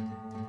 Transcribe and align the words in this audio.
If 0.00 0.39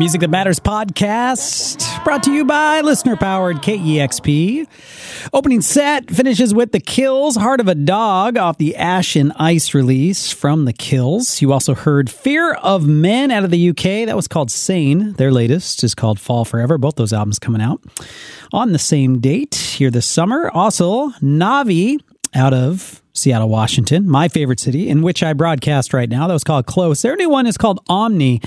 Music 0.00 0.22
That 0.22 0.30
Matters 0.30 0.58
podcast 0.58 2.02
brought 2.04 2.22
to 2.22 2.32
you 2.32 2.46
by 2.46 2.80
listener 2.80 3.16
powered 3.16 3.58
KEXP. 3.58 4.66
Opening 5.34 5.60
set 5.60 6.10
finishes 6.10 6.54
with 6.54 6.72
The 6.72 6.80
Kills, 6.80 7.36
Heart 7.36 7.60
of 7.60 7.68
a 7.68 7.74
Dog 7.74 8.38
off 8.38 8.56
the 8.56 8.76
Ash 8.76 9.14
and 9.14 9.30
Ice 9.36 9.74
release 9.74 10.32
from 10.32 10.64
The 10.64 10.72
Kills. 10.72 11.42
You 11.42 11.52
also 11.52 11.74
heard 11.74 12.08
Fear 12.08 12.54
of 12.54 12.88
Men 12.88 13.30
out 13.30 13.44
of 13.44 13.50
the 13.50 13.68
UK. 13.68 14.06
That 14.06 14.16
was 14.16 14.26
called 14.26 14.50
Sane. 14.50 15.12
Their 15.12 15.30
latest 15.30 15.84
is 15.84 15.94
called 15.94 16.18
Fall 16.18 16.46
Forever. 16.46 16.78
Both 16.78 16.94
those 16.94 17.12
albums 17.12 17.38
coming 17.38 17.60
out 17.60 17.84
on 18.54 18.72
the 18.72 18.78
same 18.78 19.20
date 19.20 19.54
here 19.54 19.90
this 19.90 20.06
summer. 20.06 20.50
Also, 20.54 21.10
NAVVI 21.20 21.98
out 22.34 22.54
of 22.54 23.02
Seattle, 23.12 23.48
Washington, 23.48 24.08
my 24.08 24.28
favorite 24.28 24.60
city, 24.60 24.88
in 24.88 25.02
which 25.02 25.22
I 25.22 25.32
broadcast 25.32 25.92
right 25.92 26.08
now. 26.08 26.26
That 26.26 26.34
was 26.34 26.44
called 26.44 26.66
Close. 26.66 27.02
Their 27.02 27.16
new 27.16 27.28
one 27.28 27.46
is 27.46 27.58
called 27.58 27.80
Omni. 27.88 28.40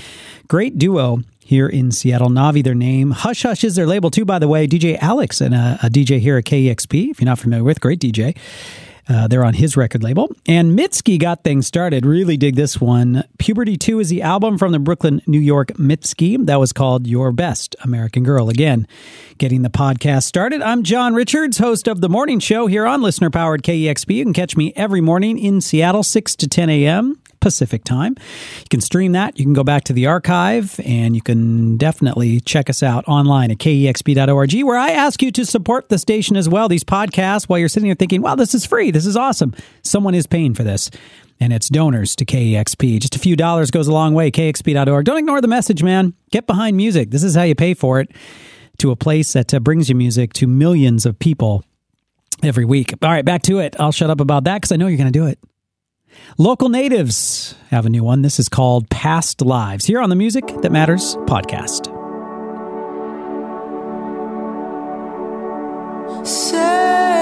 Great 0.48 0.78
duo 0.78 1.20
here 1.38 1.68
in 1.68 1.92
Seattle. 1.92 2.30
NAVVI, 2.30 2.64
their 2.64 2.74
name. 2.74 3.10
Hush 3.10 3.42
Hush 3.42 3.62
is 3.62 3.76
their 3.76 3.86
label, 3.86 4.10
too, 4.10 4.24
by 4.24 4.38
the 4.38 4.48
way. 4.48 4.66
DJ 4.66 4.98
Alex, 4.98 5.40
and 5.40 5.54
a, 5.54 5.78
a 5.82 5.90
DJ 5.90 6.18
here 6.18 6.38
at 6.38 6.44
KEXP, 6.44 7.10
if 7.10 7.20
you're 7.20 7.26
not 7.26 7.38
familiar 7.38 7.64
with, 7.64 7.80
great 7.80 8.00
DJ. 8.00 8.36
Uh, 9.08 9.28
they're 9.28 9.44
on 9.44 9.54
his 9.54 9.76
record 9.76 10.02
label. 10.02 10.30
And 10.46 10.78
Mitski 10.78 11.18
got 11.18 11.44
things 11.44 11.66
started. 11.66 12.06
Really 12.06 12.36
dig 12.36 12.56
this 12.56 12.80
one. 12.80 13.24
Puberty 13.38 13.76
2 13.76 14.00
is 14.00 14.08
the 14.08 14.22
album 14.22 14.56
from 14.56 14.72
the 14.72 14.78
Brooklyn, 14.78 15.20
New 15.26 15.40
York 15.40 15.68
Mitski. 15.72 16.44
That 16.46 16.58
was 16.58 16.72
called 16.72 17.06
Your 17.06 17.32
Best 17.32 17.76
American 17.82 18.22
Girl. 18.22 18.48
Again, 18.48 18.86
getting 19.38 19.62
the 19.62 19.68
podcast 19.70 20.24
started. 20.24 20.62
I'm 20.62 20.82
John 20.82 21.14
Richards, 21.14 21.58
host 21.58 21.86
of 21.86 22.00
The 22.00 22.08
Morning 22.08 22.40
Show 22.40 22.66
here 22.66 22.86
on 22.86 23.02
listener 23.02 23.30
powered 23.30 23.62
KEXP. 23.62 24.14
You 24.14 24.24
can 24.24 24.32
catch 24.32 24.56
me 24.56 24.72
every 24.74 25.00
morning 25.00 25.38
in 25.38 25.60
Seattle, 25.60 26.02
6 26.02 26.36
to 26.36 26.48
10 26.48 26.70
a.m. 26.70 27.20
Pacific 27.44 27.84
time. 27.84 28.14
You 28.60 28.68
can 28.70 28.80
stream 28.80 29.12
that. 29.12 29.38
You 29.38 29.44
can 29.44 29.52
go 29.52 29.62
back 29.62 29.84
to 29.84 29.92
the 29.92 30.06
archive 30.06 30.80
and 30.82 31.14
you 31.14 31.20
can 31.20 31.76
definitely 31.76 32.40
check 32.40 32.70
us 32.70 32.82
out 32.82 33.06
online 33.06 33.50
at 33.50 33.58
kexp.org, 33.58 34.62
where 34.62 34.78
I 34.78 34.92
ask 34.92 35.20
you 35.20 35.30
to 35.32 35.44
support 35.44 35.90
the 35.90 35.98
station 35.98 36.38
as 36.38 36.48
well. 36.48 36.70
These 36.70 36.84
podcasts, 36.84 37.46
while 37.46 37.58
you're 37.58 37.68
sitting 37.68 37.90
there 37.90 37.96
thinking, 37.96 38.22
wow, 38.22 38.34
this 38.34 38.54
is 38.54 38.64
free. 38.64 38.90
This 38.90 39.04
is 39.04 39.14
awesome. 39.14 39.54
Someone 39.82 40.14
is 40.14 40.26
paying 40.26 40.54
for 40.54 40.62
this. 40.62 40.90
And 41.38 41.52
it's 41.52 41.68
donors 41.68 42.16
to 42.16 42.24
KEXP. 42.24 42.98
Just 43.00 43.14
a 43.14 43.18
few 43.18 43.36
dollars 43.36 43.70
goes 43.70 43.88
a 43.88 43.92
long 43.92 44.14
way. 44.14 44.30
KEXP.org. 44.30 45.04
Don't 45.04 45.18
ignore 45.18 45.42
the 45.42 45.48
message, 45.48 45.82
man. 45.82 46.14
Get 46.30 46.46
behind 46.46 46.78
music. 46.78 47.10
This 47.10 47.22
is 47.22 47.34
how 47.34 47.42
you 47.42 47.54
pay 47.54 47.74
for 47.74 48.00
it 48.00 48.10
to 48.78 48.90
a 48.90 48.96
place 48.96 49.34
that 49.34 49.52
uh, 49.52 49.60
brings 49.60 49.90
you 49.90 49.94
music 49.94 50.32
to 50.34 50.46
millions 50.46 51.04
of 51.04 51.18
people 51.18 51.62
every 52.42 52.64
week. 52.64 52.94
All 53.02 53.10
right, 53.10 53.24
back 53.24 53.42
to 53.42 53.58
it. 53.58 53.76
I'll 53.78 53.92
shut 53.92 54.08
up 54.08 54.20
about 54.20 54.44
that 54.44 54.62
because 54.62 54.72
I 54.72 54.76
know 54.76 54.86
you're 54.86 54.96
going 54.96 55.12
to 55.12 55.18
do 55.18 55.26
it. 55.26 55.38
Local 56.38 56.68
Natives 56.68 57.54
have 57.70 57.86
a 57.86 57.90
new 57.90 58.02
one. 58.04 58.22
This 58.22 58.38
is 58.38 58.48
called 58.48 58.88
Past 58.90 59.40
Lives 59.40 59.84
here 59.86 60.00
on 60.00 60.10
the 60.10 60.16
Music 60.16 60.46
That 60.62 60.72
Matters 60.72 61.16
podcast. 61.26 61.92
Save 66.26 67.13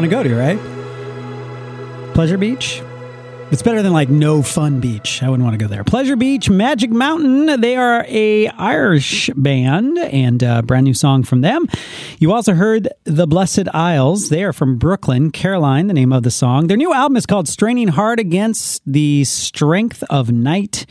want 0.00 0.10
to 0.10 0.16
go 0.16 0.22
to, 0.22 0.34
right? 0.34 2.14
Pleasure 2.14 2.38
Beach? 2.38 2.82
It's 3.50 3.62
better 3.62 3.82
than 3.82 3.92
like 3.92 4.08
No 4.08 4.40
Fun 4.42 4.80
Beach. 4.80 5.22
I 5.22 5.28
wouldn't 5.28 5.44
want 5.44 5.58
to 5.58 5.62
go 5.62 5.68
there. 5.68 5.84
Pleasure 5.84 6.16
Beach, 6.16 6.48
Magic 6.48 6.90
Mountain. 6.90 7.60
They 7.60 7.76
are 7.76 8.06
a 8.08 8.46
Irish 8.48 9.28
band 9.36 9.98
and 9.98 10.42
a 10.42 10.62
brand 10.62 10.84
new 10.84 10.94
song 10.94 11.22
from 11.22 11.42
them. 11.42 11.66
You 12.18 12.32
also 12.32 12.54
heard 12.54 12.88
The 13.04 13.26
Blessed 13.26 13.68
Isles. 13.74 14.30
They 14.30 14.42
are 14.42 14.54
from 14.54 14.78
Brooklyn. 14.78 15.32
Caroline, 15.32 15.88
the 15.88 15.94
name 15.94 16.14
of 16.14 16.22
the 16.22 16.30
song. 16.30 16.68
Their 16.68 16.78
new 16.78 16.94
album 16.94 17.16
is 17.16 17.26
called 17.26 17.46
Straining 17.46 17.88
Hard 17.88 18.20
Against 18.20 18.80
the 18.86 19.24
Strength 19.24 20.02
of 20.08 20.32
Night. 20.32 20.86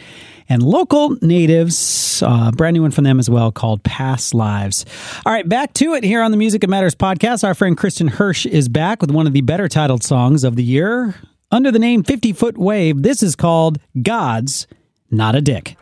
And 0.51 0.63
local 0.63 1.15
natives, 1.21 2.23
uh, 2.25 2.49
brand 2.51 2.73
new 2.73 2.81
one 2.81 2.89
from 2.91 3.03
them 3.03 3.19
as 3.19 3.29
well, 3.29 3.51
called 3.51 3.83
Past 3.83 4.33
Lives. 4.33 4.83
All 5.25 5.31
right, 5.31 5.47
back 5.47 5.73
to 5.75 5.93
it 5.93 6.03
here 6.03 6.23
on 6.23 6.31
the 6.31 6.37
Music 6.37 6.61
That 6.61 6.69
Matters 6.69 6.95
podcast. 6.95 7.43
Our 7.43 7.53
friend 7.53 7.77
Kristin 7.77 8.09
Hersh 8.09 8.49
is 8.49 8.67
back 8.67 8.99
with 8.99 9.11
one 9.11 9.27
of 9.27 9.33
the 9.33 9.41
better 9.41 9.67
titled 9.67 10.03
songs 10.03 10.43
of 10.43 10.55
the 10.55 10.63
year 10.63 11.13
under 11.51 11.71
the 11.71 11.79
name 11.79 12.03
50 12.03 12.33
Foot 12.33 12.57
Wave. 12.57 13.03
This 13.03 13.21
is 13.21 13.35
called 13.35 13.79
God's 14.01 14.65
Not 15.11 15.35
a 15.35 15.41
Dick. 15.41 15.77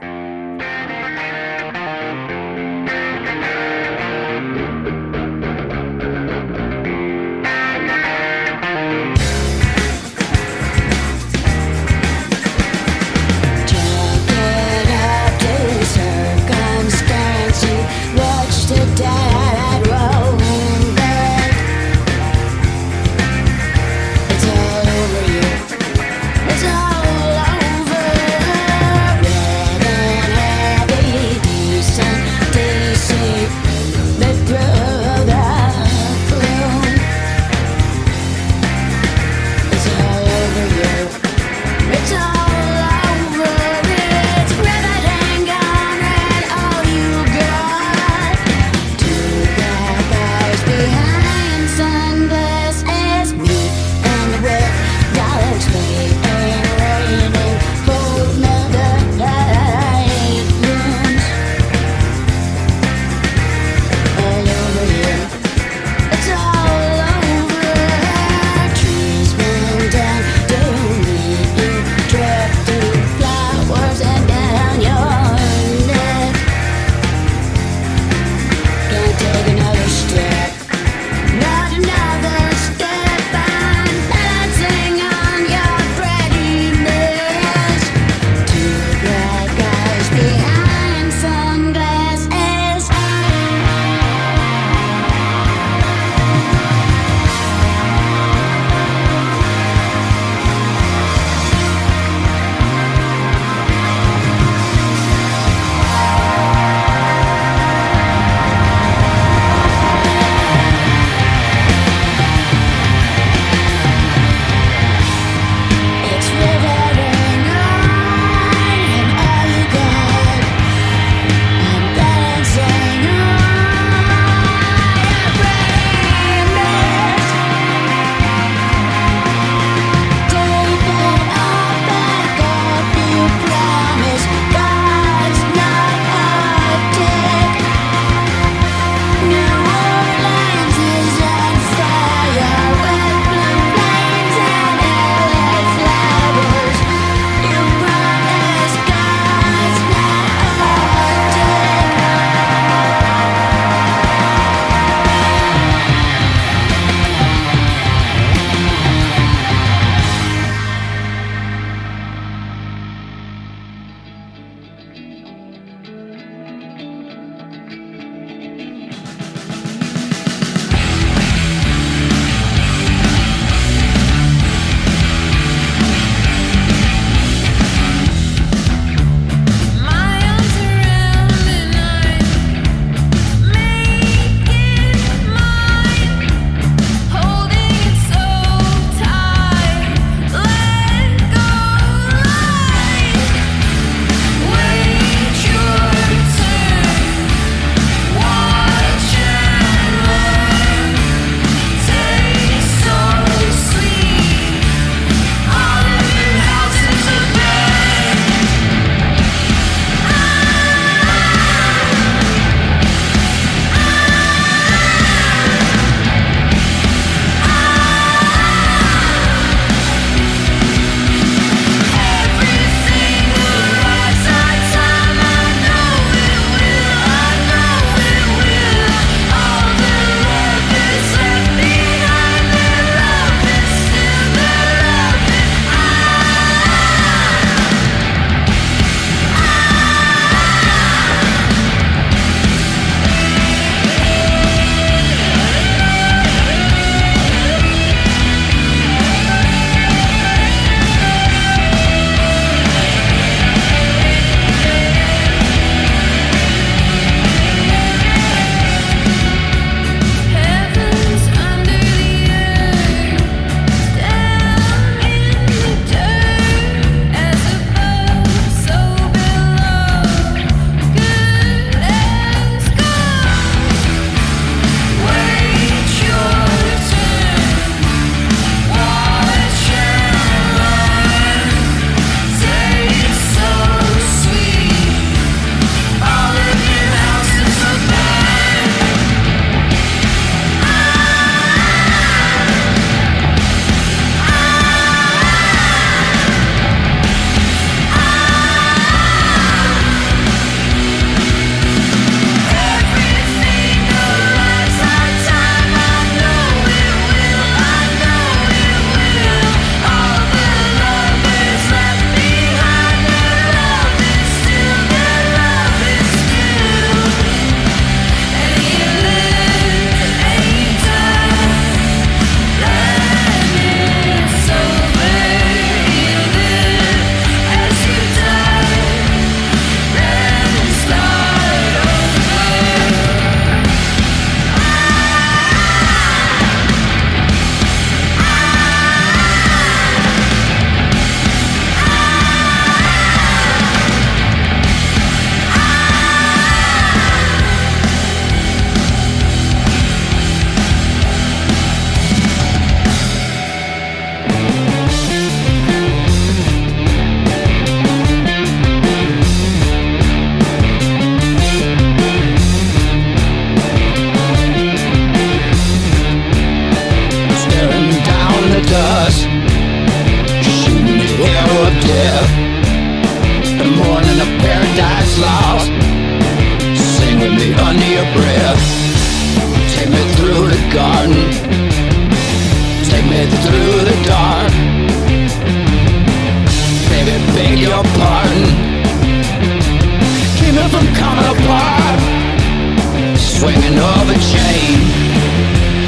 Of 393.68 394.10
a 394.10 394.14
chain, 394.14 394.80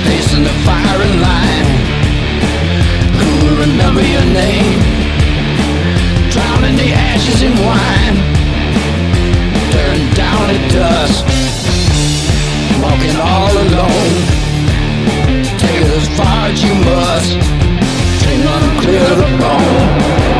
facing 0.03 0.43
the 0.43 0.53
firing 0.67 1.21
line. 1.21 1.69
Who 3.17 3.29
will 3.39 3.57
remember 3.65 4.01
your 4.01 4.25
name? 4.25 4.79
Drowning 6.29 6.75
the 6.75 6.91
ashes 6.91 7.41
in 7.41 7.53
wine. 7.63 8.17
Turn 9.71 10.13
down 10.13 10.49
to 10.49 10.59
dust. 10.75 11.23
Walking 12.83 13.15
all 13.15 13.53
alone. 13.65 14.13
Take 15.57 15.81
it 15.81 15.89
as 15.89 16.07
far 16.19 16.47
as 16.51 16.61
you 16.61 16.75
must. 16.83 17.31
Cling 18.21 18.45
on 18.45 18.81
clear 18.81 19.09
the 19.15 19.37
bone. 19.39 20.38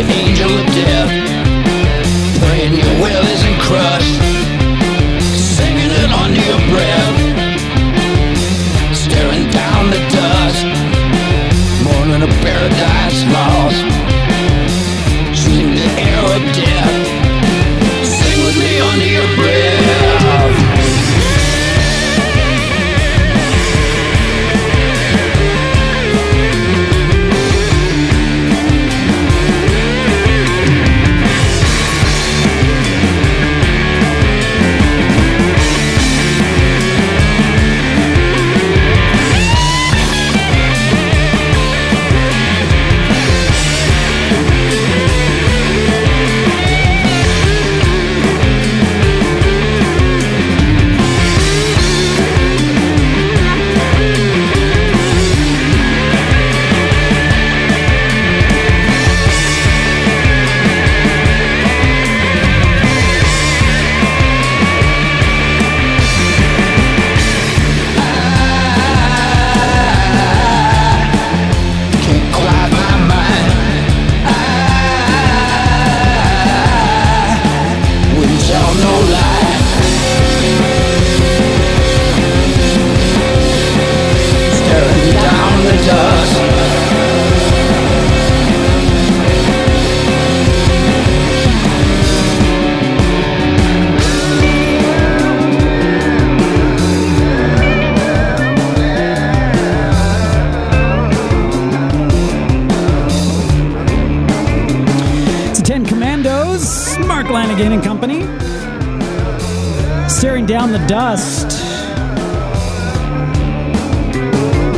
The 0.00 0.12
angel 0.12 0.48
of 0.48 0.66
death, 0.66 1.12
praying 2.40 2.74
your 2.74 2.94
will 3.02 3.24
isn't 3.36 3.58
crushed, 3.60 4.16
singing 5.36 5.90
it 6.02 6.10
under 6.22 6.40
your 6.40 6.62
breath, 6.72 7.16
staring 8.96 9.46
down 9.50 9.90
the 9.90 10.00
dust, 10.16 10.64
mourning 11.84 12.22
a 12.22 12.32
paradise 12.40 13.20
lost, 13.36 13.84
choosing 15.36 15.74
the 15.74 15.88
air 16.08 16.24
of 16.36 16.42
death. 16.54 16.96
Sing 18.04 18.38
with 18.44 18.56
me 18.58 18.80
under 18.80 19.06
your 19.06 19.28
breath. 19.36 19.69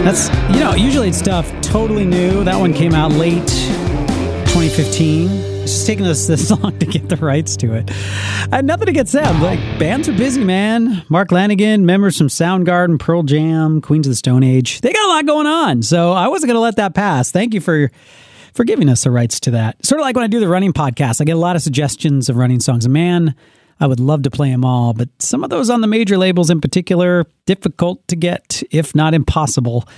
That's, 0.05 0.31
you 0.53 0.59
know, 0.59 0.75
usually 0.75 1.11
it's 1.11 1.19
stuff 1.19 1.49
totally 1.61 2.05
new. 2.05 2.43
That 2.43 2.59
one 2.59 2.75
came 2.75 2.93
out 2.93 3.13
late 3.13 3.47
2015. 4.49 5.31
It's 5.31 5.75
just 5.75 5.87
taking 5.87 6.07
us 6.07 6.27
this 6.27 6.51
long 6.63 6.77
to 6.81 6.87
get 6.87 7.09
the 7.09 7.15
rights 7.17 7.57
to 7.59 7.73
it. 7.75 7.89
I 8.51 8.57
had 8.57 8.65
nothing 8.65 8.89
against 8.89 9.13
them. 9.13 9.41
Like, 9.41 9.61
bands 9.79 10.09
are 10.09 10.13
busy, 10.13 10.43
man. 10.43 11.05
Mark 11.09 11.29
Lanegan, 11.29 11.83
members 11.83 12.19
from 12.19 12.27
Soundgarden, 12.27 12.99
Pearl 12.99 13.23
Jam, 13.23 13.81
Queens 13.81 14.09
of 14.09 14.11
the 14.11 14.17
Stone 14.17 14.43
Age. 14.43 14.81
They 14.81 14.93
got 14.93 15.07
a 15.07 15.09
lot 15.09 15.25
going 15.25 15.47
on. 15.47 15.83
So 15.83 16.11
I 16.11 16.27
wasn't 16.27 16.49
going 16.49 16.57
to 16.57 16.61
let 16.61 16.75
that 16.77 16.95
pass. 16.95 17.31
Thank 17.31 17.55
you 17.55 17.61
for 17.61 17.93
for 18.55 18.65
giving 18.65 18.89
us 18.89 19.05
the 19.05 19.11
rights 19.13 19.39
to 19.41 19.53
that. 19.53 19.87
Sort 19.87 20.01
of 20.01 20.05
like 20.05 20.17
when 20.17 20.25
I 20.25 20.29
do 20.29 20.41
the 20.41 20.49
running 20.49 20.73
podcast, 20.73 21.21
I 21.21 21.25
get 21.25 21.37
a 21.37 21.39
lot 21.39 21.55
of 21.55 21.63
suggestions 21.63 22.29
of 22.29 22.37
running 22.37 22.59
songs. 22.59 22.89
Man, 22.89 23.37
I 23.83 23.87
would 23.87 24.01
love 24.01 24.23
to 24.23 24.31
play 24.31 24.51
them 24.51 24.65
all, 24.65 24.93
but 24.93 25.09
some 25.19 25.43
of 25.43 25.51
those 25.51 25.69
on 25.69 25.81
the 25.81 25.89
major 25.89 26.17
labels 26.17 26.51
in 26.51 26.61
particular, 26.61 27.27
difficult 27.47 28.07
to 28.09 28.17
get, 28.17 28.63
if 28.71 28.95
not 28.95 29.13
impossible 29.13 29.89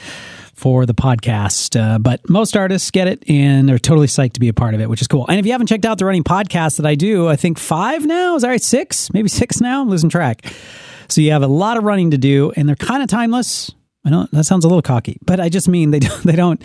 for 0.54 0.86
the 0.86 0.94
podcast. 0.94 1.78
Uh, 1.78 1.98
but 1.98 2.26
most 2.30 2.56
artists 2.56 2.90
get 2.90 3.08
it 3.08 3.22
and 3.28 3.70
are 3.70 3.78
totally 3.78 4.06
psyched 4.06 4.32
to 4.32 4.40
be 4.40 4.48
a 4.48 4.54
part 4.54 4.72
of 4.72 4.80
it, 4.80 4.88
which 4.88 5.02
is 5.02 5.06
cool. 5.06 5.26
And 5.28 5.38
if 5.38 5.44
you 5.44 5.52
haven't 5.52 5.66
checked 5.66 5.84
out 5.84 5.98
the 5.98 6.06
running 6.06 6.24
podcast 6.24 6.78
that 6.78 6.86
I 6.86 6.94
do, 6.94 7.28
I 7.28 7.36
think 7.36 7.58
five 7.58 8.06
now, 8.06 8.36
is 8.36 8.42
that 8.42 8.48
right? 8.48 8.62
Six? 8.62 9.12
Maybe 9.12 9.28
six 9.28 9.60
now? 9.60 9.82
I'm 9.82 9.90
losing 9.90 10.08
track. 10.08 10.46
So 11.08 11.20
you 11.20 11.32
have 11.32 11.42
a 11.42 11.46
lot 11.46 11.76
of 11.76 11.84
running 11.84 12.12
to 12.12 12.18
do, 12.18 12.52
and 12.56 12.66
they're 12.66 12.76
kind 12.76 13.02
of 13.02 13.08
timeless. 13.10 13.70
I 14.06 14.10
know 14.10 14.26
that 14.32 14.44
sounds 14.44 14.64
a 14.64 14.68
little 14.68 14.80
cocky, 14.80 15.18
but 15.26 15.40
I 15.40 15.50
just 15.50 15.68
mean 15.68 15.90
they 15.90 15.98
don't, 15.98 16.22
they 16.24 16.36
don't 16.36 16.62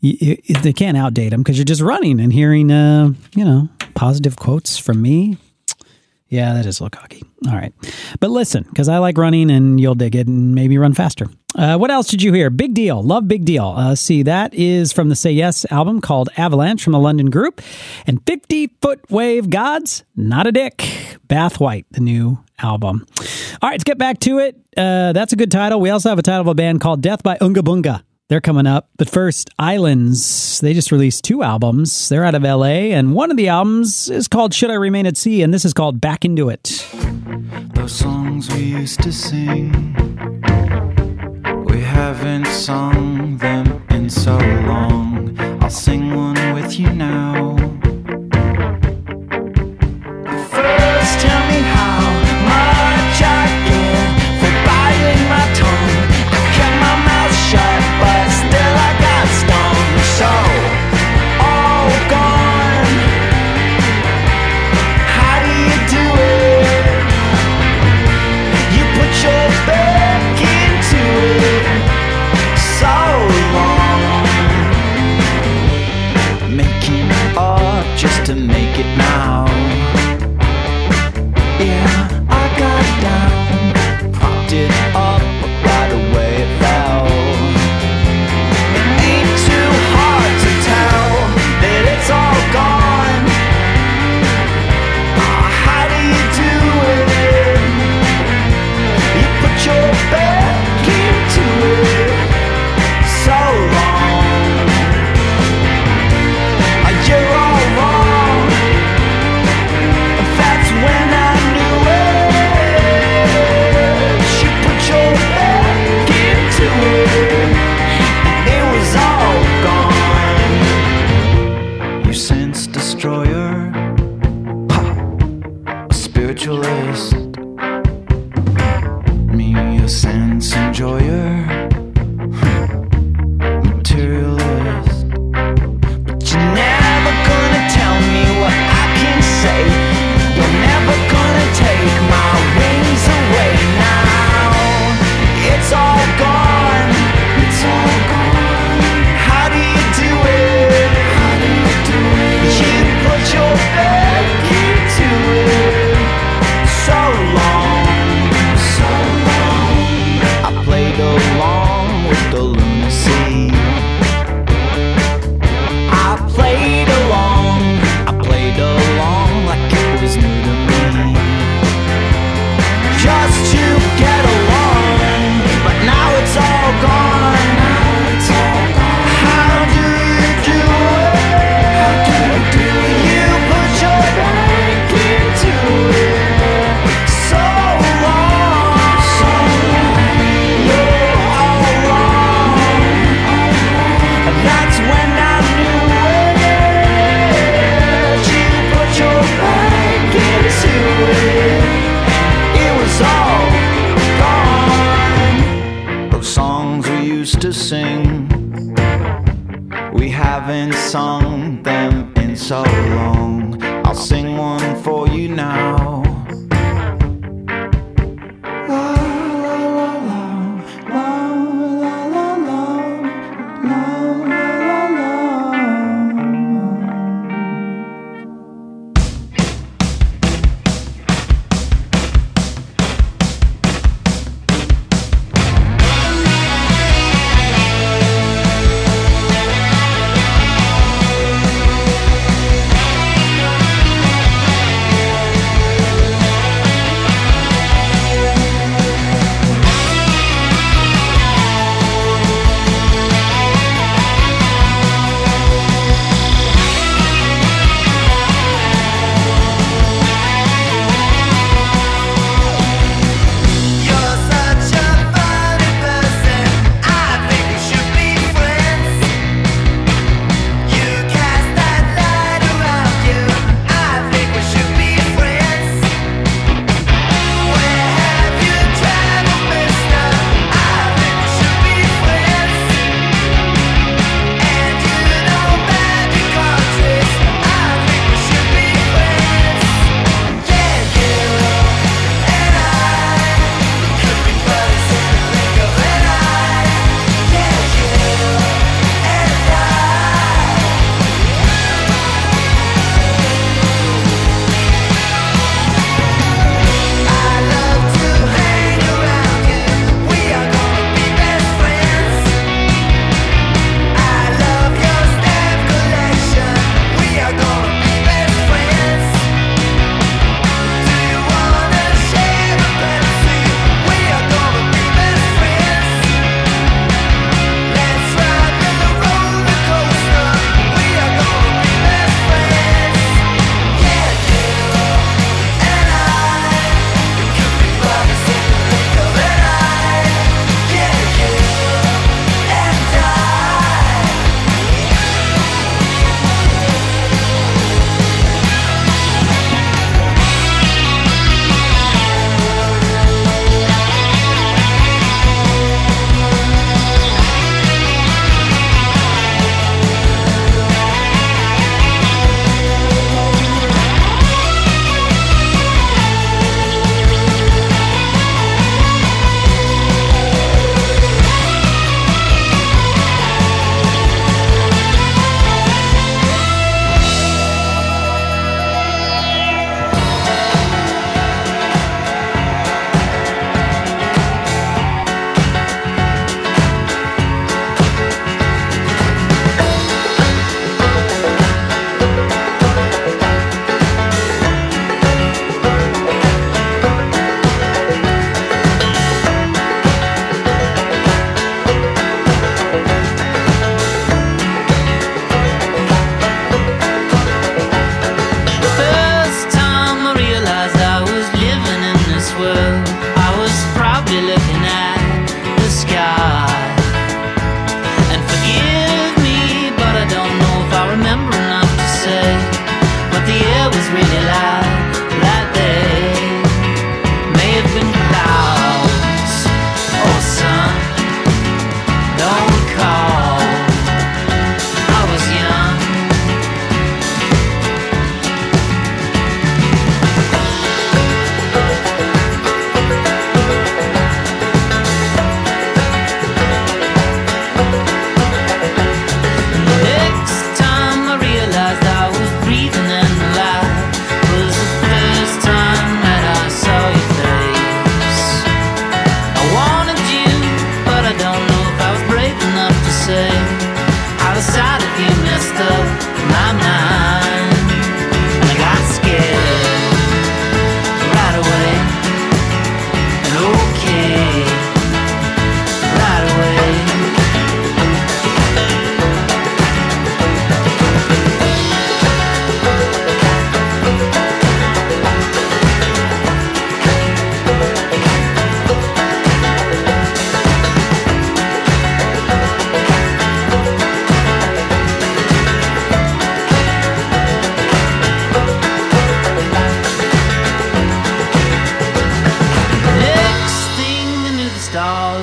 you, 0.00 0.36
you, 0.44 0.54
they 0.56 0.72
can't 0.72 0.96
outdate 0.96 1.30
them 1.30 1.42
because 1.42 1.56
you're 1.58 1.64
just 1.64 1.80
running 1.80 2.20
and 2.20 2.32
hearing, 2.32 2.70
uh, 2.70 3.12
you 3.34 3.44
know, 3.44 3.68
positive 3.94 4.36
quotes 4.36 4.78
from 4.78 5.02
me. 5.02 5.38
Yeah, 6.32 6.54
that 6.54 6.64
is 6.64 6.80
a 6.80 6.84
little 6.84 6.98
cocky. 6.98 7.22
All 7.46 7.52
right. 7.52 7.74
But 8.18 8.30
listen, 8.30 8.62
because 8.62 8.88
I 8.88 8.96
like 8.96 9.18
running 9.18 9.50
and 9.50 9.78
you'll 9.78 9.94
dig 9.94 10.16
it 10.16 10.26
and 10.26 10.54
maybe 10.54 10.78
run 10.78 10.94
faster. 10.94 11.26
Uh, 11.54 11.76
what 11.76 11.90
else 11.90 12.08
did 12.08 12.22
you 12.22 12.32
hear? 12.32 12.48
Big 12.48 12.72
Deal. 12.72 13.02
Love 13.02 13.28
Big 13.28 13.44
Deal. 13.44 13.74
Uh, 13.76 13.94
see, 13.94 14.22
that 14.22 14.54
is 14.54 14.94
from 14.94 15.10
the 15.10 15.14
Say 15.14 15.32
Yes 15.32 15.70
album 15.70 16.00
called 16.00 16.30
Avalanche 16.38 16.82
from 16.82 16.94
the 16.94 16.98
London 16.98 17.28
group. 17.28 17.60
And 18.06 18.24
50 18.26 18.68
Foot 18.80 19.10
Wave 19.10 19.50
Gods, 19.50 20.04
Not 20.16 20.46
a 20.46 20.52
Dick. 20.52 21.18
Bath 21.28 21.60
White, 21.60 21.84
the 21.90 22.00
new 22.00 22.38
album. 22.58 23.06
All 23.60 23.68
right, 23.68 23.72
let's 23.72 23.84
get 23.84 23.98
back 23.98 24.18
to 24.20 24.38
it. 24.38 24.56
Uh, 24.74 25.12
that's 25.12 25.34
a 25.34 25.36
good 25.36 25.50
title. 25.50 25.80
We 25.82 25.90
also 25.90 26.08
have 26.08 26.18
a 26.18 26.22
title 26.22 26.40
of 26.40 26.46
a 26.46 26.54
band 26.54 26.80
called 26.80 27.02
Death 27.02 27.22
by 27.22 27.36
Unga 27.42 27.60
Bunga. 27.60 28.04
They're 28.28 28.40
coming 28.40 28.66
up. 28.66 28.88
But 28.96 29.10
first, 29.10 29.50
Islands. 29.58 30.60
They 30.60 30.72
just 30.74 30.90
released 30.92 31.24
two 31.24 31.42
albums. 31.42 32.08
They're 32.08 32.24
out 32.24 32.34
of 32.34 32.42
LA, 32.42 32.92
and 32.94 33.14
one 33.14 33.30
of 33.30 33.36
the 33.36 33.48
albums 33.48 34.08
is 34.08 34.28
called 34.28 34.54
Should 34.54 34.70
I 34.70 34.74
Remain 34.74 35.06
at 35.06 35.16
Sea, 35.16 35.42
and 35.42 35.52
this 35.52 35.64
is 35.64 35.74
called 35.74 36.00
Back 36.00 36.24
Into 36.24 36.48
It. 36.48 36.86
Those 37.74 37.92
songs 37.92 38.48
we 38.54 38.62
used 38.62 39.02
to 39.02 39.12
sing, 39.12 39.72
we 41.66 41.80
haven't 41.80 42.46
sung 42.46 43.36
them 43.38 43.84
in 43.90 44.08
so 44.08 44.38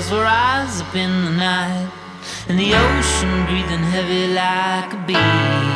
stars 0.02 0.12
were 0.12 0.26
eyes 0.26 0.82
up 0.82 0.96
in 0.96 1.26
the 1.26 1.32
night, 1.32 1.92
and 2.48 2.58
the 2.58 2.74
ocean 2.74 3.46
breathing 3.46 3.84
heavy 3.84 4.34
like 4.34 4.94
a 4.94 4.98
beast. 5.06 5.69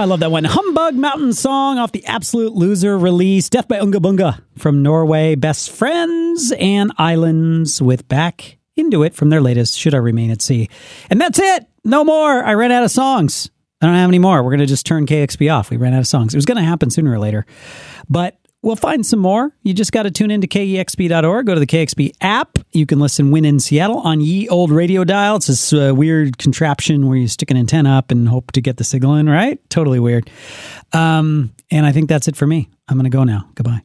I 0.00 0.04
love 0.04 0.20
that 0.20 0.30
one. 0.30 0.44
Humbug 0.44 0.94
Mountain 0.94 1.34
Song 1.34 1.78
off 1.78 1.92
the 1.92 2.06
Absolute 2.06 2.54
Loser 2.54 2.96
release. 2.96 3.50
Death 3.50 3.68
by 3.68 3.78
Unga 3.78 3.98
Bunga 3.98 4.40
from 4.56 4.82
Norway. 4.82 5.34
Best 5.34 5.70
Friends 5.70 6.54
and 6.58 6.90
Islands 6.96 7.82
with 7.82 8.08
Back 8.08 8.56
Into 8.76 9.02
It 9.02 9.14
from 9.14 9.28
their 9.28 9.42
latest 9.42 9.78
Should 9.78 9.94
I 9.94 9.98
Remain 9.98 10.30
at 10.30 10.40
Sea. 10.40 10.70
And 11.10 11.20
that's 11.20 11.38
it. 11.38 11.66
No 11.84 12.02
more. 12.02 12.42
I 12.42 12.54
ran 12.54 12.72
out 12.72 12.82
of 12.82 12.90
songs. 12.90 13.50
I 13.82 13.86
don't 13.86 13.94
have 13.94 14.08
any 14.08 14.18
more. 14.18 14.42
We're 14.42 14.48
going 14.48 14.60
to 14.60 14.66
just 14.66 14.86
turn 14.86 15.04
KEXP 15.04 15.54
off. 15.54 15.68
We 15.68 15.76
ran 15.76 15.92
out 15.92 16.00
of 16.00 16.06
songs. 16.06 16.32
It 16.32 16.38
was 16.38 16.46
going 16.46 16.56
to 16.56 16.64
happen 16.64 16.88
sooner 16.88 17.12
or 17.12 17.18
later. 17.18 17.44
But 18.08 18.38
we'll 18.62 18.76
find 18.76 19.04
some 19.04 19.20
more. 19.20 19.54
You 19.62 19.74
just 19.74 19.92
got 19.92 20.04
to 20.04 20.10
tune 20.10 20.30
into 20.30 20.46
kexp.org. 20.46 21.46
Go 21.46 21.54
to 21.54 21.60
the 21.60 21.66
KEXP 21.66 22.12
app. 22.20 22.58
You 22.72 22.86
can 22.86 23.00
listen 23.00 23.30
Win 23.30 23.44
in 23.44 23.60
Seattle 23.60 23.98
on 23.98 24.20
ye 24.20 24.48
old 24.48 24.70
radio 24.70 25.04
dial. 25.04 25.36
It's 25.36 25.46
this 25.46 25.72
uh, 25.72 25.92
weird 25.94 26.38
contraption 26.38 27.08
where 27.08 27.16
you 27.16 27.28
stick 27.28 27.50
an 27.50 27.56
antenna 27.56 27.96
up 27.96 28.10
and 28.10 28.28
hope 28.28 28.52
to 28.52 28.60
get 28.60 28.76
the 28.76 28.84
signal 28.84 29.16
in, 29.16 29.28
right? 29.28 29.58
Totally 29.70 30.00
weird. 30.00 30.30
Um, 30.92 31.54
and 31.70 31.86
I 31.86 31.92
think 31.92 32.08
that's 32.08 32.28
it 32.28 32.36
for 32.36 32.46
me. 32.46 32.68
I'm 32.88 32.96
going 32.96 33.10
to 33.10 33.16
go 33.16 33.24
now. 33.24 33.48
Goodbye. 33.54 33.82